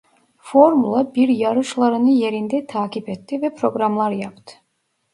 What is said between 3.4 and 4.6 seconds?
ve programlar yaptı.